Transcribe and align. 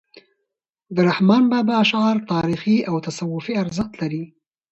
د 0.95 0.97
رحمان 1.09 1.43
بابا 1.51 1.75
اشعار 1.85 2.17
تاریخي 2.33 2.77
او 2.89 2.95
تصوفي 3.07 3.53
ارزښت 3.63 3.91
لري. 4.01 4.23